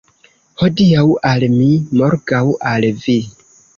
Hodiaŭ 0.61 1.03
al 1.31 1.45
mi, 1.57 1.67
morgaŭ 1.99 2.43
al 2.71 2.89
vi. 3.05 3.19